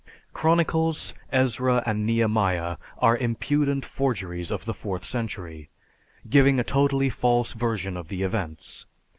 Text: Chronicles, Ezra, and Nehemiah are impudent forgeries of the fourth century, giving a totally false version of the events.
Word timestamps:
Chronicles, 0.33 1.13
Ezra, 1.31 1.83
and 1.85 2.07
Nehemiah 2.07 2.77
are 2.97 3.15
impudent 3.15 3.85
forgeries 3.85 4.49
of 4.49 4.65
the 4.65 4.73
fourth 4.73 5.05
century, 5.05 5.69
giving 6.27 6.59
a 6.59 6.63
totally 6.63 7.11
false 7.11 7.53
version 7.53 7.95
of 7.95 8.07
the 8.07 8.23
events. 8.23 8.87